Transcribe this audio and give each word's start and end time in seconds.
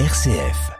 RCF. 0.00 0.72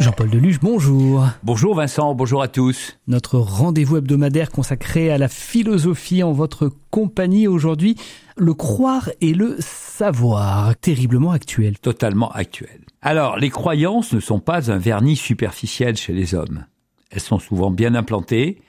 Jean-Paul 0.00 0.28
Deluge, 0.28 0.58
bonjour. 0.60 1.28
Bonjour 1.44 1.76
Vincent, 1.76 2.16
bonjour 2.16 2.42
à 2.42 2.48
tous. 2.48 2.98
Notre 3.06 3.38
rendez-vous 3.38 3.98
hebdomadaire 3.98 4.50
consacré 4.50 5.12
à 5.12 5.18
la 5.18 5.28
philosophie 5.28 6.24
en 6.24 6.32
votre 6.32 6.72
compagnie 6.90 7.46
aujourd'hui, 7.46 7.94
le 8.36 8.54
croire 8.54 9.10
et 9.20 9.34
le 9.34 9.54
savoir, 9.60 10.76
terriblement 10.78 11.30
actuel. 11.30 11.78
Totalement 11.78 12.32
actuel. 12.32 12.80
Alors, 13.02 13.36
les 13.36 13.50
croyances 13.50 14.12
ne 14.12 14.18
sont 14.18 14.40
pas 14.40 14.72
un 14.72 14.78
vernis 14.78 15.14
superficiel 15.14 15.96
chez 15.96 16.12
les 16.12 16.34
hommes. 16.34 16.66
Elles 17.12 17.20
sont 17.20 17.38
souvent 17.38 17.70
bien 17.70 17.94
implantées. 17.94 18.60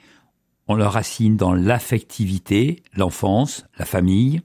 On 0.68 0.74
leur 0.74 0.92
racine 0.92 1.36
dans 1.36 1.54
l'affectivité, 1.54 2.82
l'enfance, 2.92 3.64
la 3.78 3.86
famille, 3.86 4.42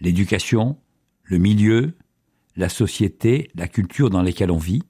l'éducation, 0.00 0.76
le 1.22 1.38
milieu, 1.38 1.96
la 2.56 2.68
société, 2.68 3.48
la 3.54 3.68
culture 3.68 4.10
dans 4.10 4.22
lesquelles 4.22 4.50
on 4.50 4.58
vit. 4.58 4.82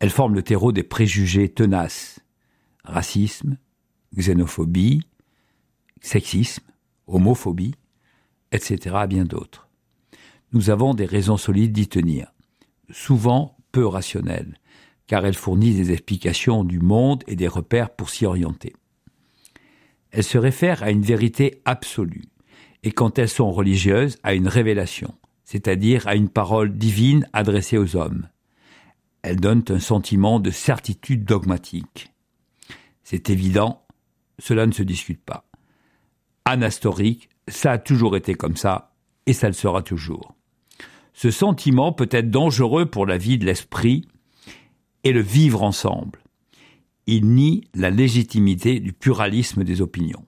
Elles 0.00 0.10
forment 0.10 0.34
le 0.34 0.42
terreau 0.42 0.72
des 0.72 0.82
préjugés 0.82 1.48
tenaces. 1.48 2.18
Racisme, 2.82 3.56
xénophobie, 4.16 5.02
sexisme, 6.00 6.64
homophobie, 7.06 7.76
etc. 8.50 8.96
bien 9.08 9.24
d'autres. 9.24 9.68
Nous 10.52 10.70
avons 10.70 10.92
des 10.92 11.06
raisons 11.06 11.36
solides 11.36 11.72
d'y 11.72 11.88
tenir, 11.88 12.32
souvent 12.90 13.56
peu 13.70 13.86
rationnelles, 13.86 14.58
car 15.06 15.24
elles 15.24 15.34
fournissent 15.34 15.76
des 15.76 15.92
explications 15.92 16.64
du 16.64 16.80
monde 16.80 17.22
et 17.28 17.36
des 17.36 17.48
repères 17.48 17.90
pour 17.90 18.10
s'y 18.10 18.26
orienter. 18.26 18.74
Elles 20.16 20.24
se 20.24 20.38
réfèrent 20.38 20.82
à 20.82 20.90
une 20.90 21.02
vérité 21.02 21.60
absolue, 21.66 22.24
et 22.82 22.90
quand 22.90 23.18
elles 23.18 23.28
sont 23.28 23.52
religieuses, 23.52 24.16
à 24.22 24.32
une 24.32 24.48
révélation, 24.48 25.14
c'est-à-dire 25.44 26.08
à 26.08 26.14
une 26.14 26.30
parole 26.30 26.72
divine 26.72 27.28
adressée 27.34 27.76
aux 27.76 27.96
hommes. 27.96 28.26
Elles 29.20 29.38
donnent 29.38 29.66
un 29.68 29.78
sentiment 29.78 30.40
de 30.40 30.50
certitude 30.50 31.26
dogmatique. 31.26 32.14
C'est 33.04 33.28
évident, 33.28 33.84
cela 34.38 34.66
ne 34.66 34.72
se 34.72 34.82
discute 34.82 35.22
pas. 35.22 35.50
Anastorique, 36.46 37.28
ça 37.46 37.72
a 37.72 37.78
toujours 37.78 38.16
été 38.16 38.34
comme 38.34 38.56
ça, 38.56 38.94
et 39.26 39.34
ça 39.34 39.48
le 39.48 39.52
sera 39.52 39.82
toujours. 39.82 40.34
Ce 41.12 41.30
sentiment 41.30 41.92
peut 41.92 42.08
être 42.10 42.30
dangereux 42.30 42.86
pour 42.86 43.04
la 43.04 43.18
vie 43.18 43.36
de 43.36 43.44
l'esprit 43.44 44.08
et 45.04 45.12
le 45.12 45.20
vivre 45.20 45.62
ensemble. 45.62 46.20
Il 47.06 47.26
nie 47.26 47.62
la 47.74 47.90
légitimité 47.90 48.80
du 48.80 48.92
pluralisme 48.92 49.62
des 49.62 49.80
opinions, 49.80 50.26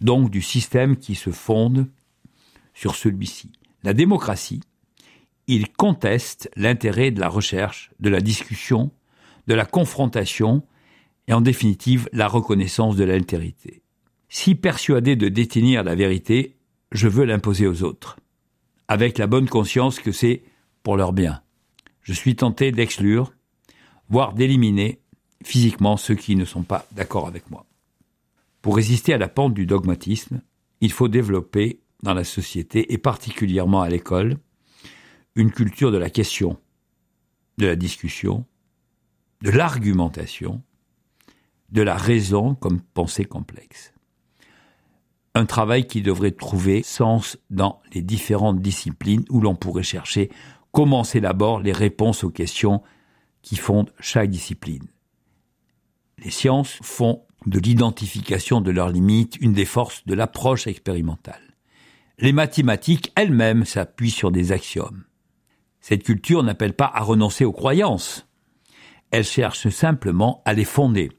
donc 0.00 0.30
du 0.30 0.42
système 0.42 0.96
qui 0.96 1.14
se 1.14 1.30
fonde 1.30 1.88
sur 2.74 2.94
celui-ci. 2.94 3.52
La 3.82 3.94
démocratie, 3.94 4.60
il 5.46 5.72
conteste 5.72 6.50
l'intérêt 6.56 7.10
de 7.10 7.20
la 7.20 7.28
recherche, 7.28 7.90
de 8.00 8.10
la 8.10 8.20
discussion, 8.20 8.90
de 9.46 9.54
la 9.54 9.64
confrontation 9.64 10.62
et 11.28 11.32
en 11.32 11.40
définitive 11.40 12.08
la 12.12 12.28
reconnaissance 12.28 12.96
de 12.96 13.04
l'altérité. 13.04 13.82
Si 14.28 14.54
persuadé 14.54 15.16
de 15.16 15.28
détenir 15.28 15.84
la 15.84 15.94
vérité, 15.94 16.56
je 16.92 17.08
veux 17.08 17.24
l'imposer 17.24 17.66
aux 17.66 17.82
autres, 17.82 18.18
avec 18.88 19.18
la 19.18 19.26
bonne 19.26 19.48
conscience 19.48 20.00
que 20.00 20.12
c'est 20.12 20.42
pour 20.82 20.96
leur 20.96 21.12
bien. 21.12 21.42
Je 22.02 22.12
suis 22.12 22.36
tenté 22.36 22.72
d'exclure, 22.72 23.32
voire 24.08 24.34
d'éliminer 24.34 25.00
physiquement 25.44 25.96
ceux 25.96 26.14
qui 26.14 26.36
ne 26.36 26.44
sont 26.44 26.62
pas 26.62 26.86
d'accord 26.92 27.28
avec 27.28 27.50
moi. 27.50 27.66
Pour 28.62 28.76
résister 28.76 29.12
à 29.12 29.18
la 29.18 29.28
pente 29.28 29.54
du 29.54 29.66
dogmatisme, 29.66 30.40
il 30.80 30.90
faut 30.90 31.08
développer 31.08 31.80
dans 32.02 32.14
la 32.14 32.24
société 32.24 32.92
et 32.92 32.98
particulièrement 32.98 33.82
à 33.82 33.88
l'école 33.88 34.38
une 35.36 35.50
culture 35.50 35.92
de 35.92 35.98
la 35.98 36.10
question, 36.10 36.58
de 37.58 37.66
la 37.66 37.76
discussion, 37.76 38.44
de 39.42 39.50
l'argumentation, 39.50 40.62
de 41.70 41.82
la 41.82 41.96
raison 41.96 42.54
comme 42.54 42.80
pensée 42.80 43.24
complexe. 43.24 43.92
Un 45.34 45.46
travail 45.46 45.86
qui 45.86 46.02
devrait 46.02 46.30
trouver 46.30 46.82
sens 46.82 47.36
dans 47.50 47.82
les 47.92 48.02
différentes 48.02 48.60
disciplines 48.60 49.24
où 49.28 49.40
l'on 49.40 49.56
pourrait 49.56 49.82
chercher 49.82 50.30
comment 50.72 51.04
s'élaborent 51.04 51.60
les 51.60 51.72
réponses 51.72 52.24
aux 52.24 52.30
questions 52.30 52.82
qui 53.42 53.56
fondent 53.56 53.92
chaque 53.98 54.30
discipline. 54.30 54.86
Les 56.18 56.30
sciences 56.30 56.78
font 56.82 57.24
de 57.46 57.58
l'identification 57.58 58.60
de 58.60 58.70
leurs 58.70 58.88
limites 58.88 59.36
une 59.40 59.52
des 59.52 59.64
forces 59.64 60.04
de 60.06 60.14
l'approche 60.14 60.66
expérimentale. 60.66 61.56
Les 62.18 62.32
mathématiques 62.32 63.12
elles-mêmes 63.16 63.64
s'appuient 63.64 64.10
sur 64.10 64.30
des 64.30 64.52
axiomes. 64.52 65.04
Cette 65.80 66.04
culture 66.04 66.42
n'appelle 66.42 66.74
pas 66.74 66.90
à 66.94 67.02
renoncer 67.02 67.44
aux 67.44 67.52
croyances. 67.52 68.26
Elle 69.10 69.24
cherche 69.24 69.68
simplement 69.68 70.42
à 70.44 70.54
les 70.54 70.64
fonder, 70.64 71.10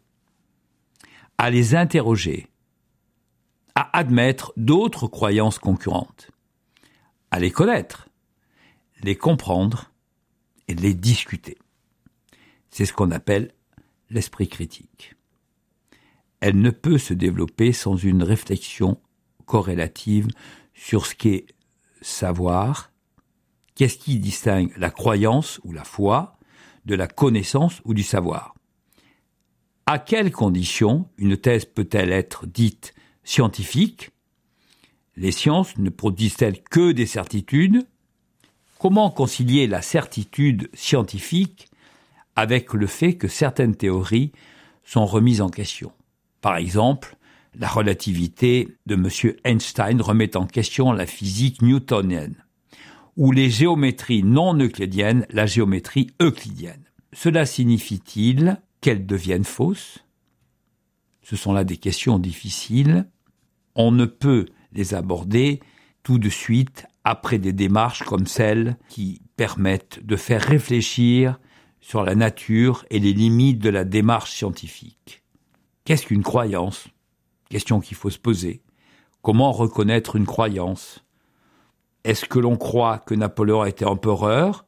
à 1.38 1.50
les 1.50 1.76
interroger, 1.76 2.48
à 3.76 3.96
admettre 3.98 4.54
d'autres 4.58 5.08
croyances 5.08 5.60
concurrentes, 5.60 6.32
à 7.30 7.40
les 7.40 7.52
connaître, 7.52 8.08
les 9.04 9.16
comprendre 9.16 9.92
et 10.68 10.74
les 10.74 10.94
discuter. 10.94 11.58
C'est 12.70 12.86
ce 12.86 12.94
qu'on 12.94 13.12
appelle 13.12 13.54
l'esprit 14.10 14.48
critique. 14.48 15.16
Elle 16.40 16.60
ne 16.60 16.70
peut 16.70 16.98
se 16.98 17.14
développer 17.14 17.72
sans 17.72 17.96
une 17.96 18.24
réflexion 18.24 19.00
corrélative 19.46 20.28
sur 20.74 21.06
ce 21.06 21.16
qu'est 21.16 21.48
savoir, 22.02 22.92
qu'est-ce 23.76 23.98
qui 23.98 24.20
distingue 24.20 24.72
la 24.78 24.92
croyance 24.92 25.60
ou 25.64 25.72
la 25.72 25.84
foi 25.84 26.38
de 26.86 26.96
la 26.96 27.08
connaissance 27.08 27.82
ou 27.84 27.94
du 27.94 28.04
savoir. 28.04 28.56
À 29.88 30.00
quelles 30.00 30.32
conditions 30.32 31.08
une 31.18 31.38
thèse 31.38 31.66
peut-elle 31.66 32.12
être 32.12 32.46
dite 32.46 32.94
scientifique? 33.24 34.12
Les 35.16 35.32
sciences 35.32 35.78
ne 35.78 35.90
produisent-elles 35.90 36.62
que 36.64 36.92
des 36.92 37.06
certitudes? 37.06 37.88
Comment 38.80 39.10
concilier 39.10 39.68
la 39.68 39.82
certitude 39.82 40.70
scientifique 40.74 41.70
avec 42.36 42.74
le 42.74 42.88
fait 42.88 43.16
que 43.16 43.28
certaines 43.28 43.76
théories 43.76 44.32
sont 44.84 45.06
remises 45.06 45.42
en 45.42 45.50
question. 45.50 45.92
Par 46.42 46.58
exemple, 46.58 47.18
la 47.58 47.68
relativité 47.68 48.76
de 48.86 48.96
M. 48.96 49.34
Einstein 49.44 50.02
remet 50.02 50.36
en 50.36 50.46
question 50.46 50.92
la 50.92 51.06
physique 51.06 51.62
newtonienne, 51.62 52.36
ou 53.16 53.32
les 53.32 53.50
géométries 53.50 54.24
non 54.24 54.54
euclidiennes 54.60 55.26
la 55.30 55.46
géométrie 55.46 56.12
euclidienne. 56.22 56.84
Cela 57.14 57.46
signifie-t-il 57.46 58.60
qu'elles 58.82 59.06
deviennent 59.06 59.46
fausses? 59.46 60.00
Ce 61.22 61.36
sont 61.36 61.54
là 61.54 61.64
des 61.64 61.78
questions 61.78 62.20
difficiles. 62.20 63.08
On 63.74 63.92
ne 63.92 64.06
peut 64.06 64.46
les 64.74 64.94
aborder 64.94 65.62
tout 66.04 66.20
de 66.20 66.30
suite 66.30 66.86
après 67.04 67.40
des 67.40 67.54
démarches 67.54 68.04
comme 68.04 68.28
celles 68.28 68.78
qui 68.90 69.22
permettent 69.38 70.06
de 70.06 70.16
faire 70.18 70.42
réfléchir 70.42 71.40
sur 71.86 72.02
la 72.02 72.16
nature 72.16 72.84
et 72.90 72.98
les 72.98 73.14
limites 73.14 73.60
de 73.60 73.70
la 73.70 73.84
démarche 73.84 74.32
scientifique. 74.32 75.22
Qu'est-ce 75.84 76.08
qu'une 76.08 76.24
croyance? 76.24 76.88
Question 77.48 77.80
qu'il 77.80 77.96
faut 77.96 78.10
se 78.10 78.18
poser. 78.18 78.64
Comment 79.22 79.52
reconnaître 79.52 80.16
une 80.16 80.26
croyance? 80.26 81.06
Est-ce 82.04 82.26
que 82.26 82.40
l'on 82.40 82.58
croit 82.58 82.98
que 82.98 83.14
Napoléon 83.14 83.62
a 83.62 83.70
été 83.70 83.86
empereur? 83.86 84.66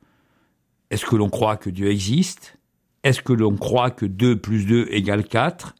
Est-ce 0.91 1.07
que 1.07 1.15
l'on 1.15 1.31
croit 1.31 1.57
que 1.57 1.71
Dieu 1.71 1.89
existe? 1.89 2.59
Est-ce 3.01 3.23
que 3.23 3.33
l'on 3.33 3.57
croit 3.57 3.89
que 3.89 4.05
2 4.05 4.39
plus 4.39 4.67
2 4.67 4.85
égale 4.91 5.27
4 5.27 5.73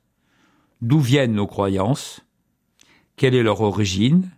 D'où 0.82 1.00
viennent 1.00 1.34
nos 1.34 1.46
croyances? 1.46 2.22
Quelle 3.16 3.36
est 3.36 3.44
leur 3.44 3.62
origine? 3.62 4.32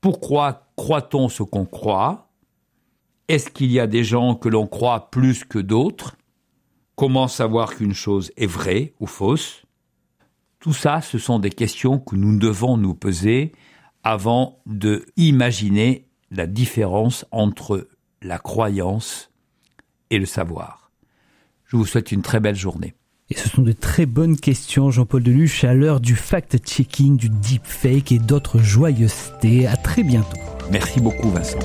Pourquoi 0.00 0.70
croit-on 0.76 1.28
ce 1.28 1.42
qu'on 1.42 1.66
croit? 1.66 2.29
Est-ce 3.30 3.48
qu'il 3.48 3.70
y 3.70 3.78
a 3.78 3.86
des 3.86 4.02
gens 4.02 4.34
que 4.34 4.48
l'on 4.48 4.66
croit 4.66 5.10
plus 5.12 5.44
que 5.44 5.60
d'autres? 5.60 6.16
Comment 6.96 7.28
savoir 7.28 7.76
qu'une 7.76 7.94
chose 7.94 8.32
est 8.36 8.46
vraie 8.46 8.92
ou 8.98 9.06
fausse? 9.06 9.62
Tout 10.58 10.72
ça, 10.72 11.00
ce 11.00 11.16
sont 11.16 11.38
des 11.38 11.50
questions 11.50 12.00
que 12.00 12.16
nous 12.16 12.36
devons 12.36 12.76
nous 12.76 12.94
poser 12.94 13.52
avant 14.02 14.58
de 14.66 15.06
imaginer 15.16 16.08
la 16.32 16.48
différence 16.48 17.24
entre 17.30 17.88
la 18.20 18.38
croyance 18.38 19.30
et 20.10 20.18
le 20.18 20.26
savoir. 20.26 20.90
Je 21.66 21.76
vous 21.76 21.86
souhaite 21.86 22.10
une 22.10 22.22
très 22.22 22.40
belle 22.40 22.56
journée. 22.56 22.94
Et 23.28 23.36
ce 23.36 23.48
sont 23.48 23.62
de 23.62 23.70
très 23.70 24.06
bonnes 24.06 24.36
questions, 24.36 24.90
Jean-Paul 24.90 25.22
Deluche, 25.22 25.62
à 25.62 25.72
l'heure 25.72 26.00
du 26.00 26.16
fact-checking, 26.16 27.16
du 27.16 27.28
deepfake 27.28 28.10
et 28.10 28.18
d'autres 28.18 28.58
joyeusetés. 28.58 29.68
À 29.68 29.76
très 29.76 30.02
bientôt. 30.02 30.36
Merci 30.72 31.00
beaucoup, 31.00 31.30
Vincent. 31.30 31.60